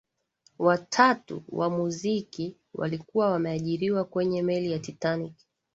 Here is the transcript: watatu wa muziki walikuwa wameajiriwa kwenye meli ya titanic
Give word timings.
watatu 0.59 1.43
wa 1.49 1.69
muziki 1.69 2.57
walikuwa 2.73 3.31
wameajiriwa 3.31 4.03
kwenye 4.05 4.41
meli 4.43 4.71
ya 4.71 4.79
titanic 4.79 5.33